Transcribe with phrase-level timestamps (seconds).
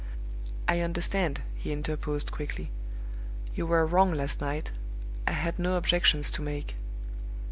[0.67, 2.71] "I understand," he interposed, quickly.
[3.53, 4.71] "You were wrong last night.
[5.27, 6.75] I had no objections to make."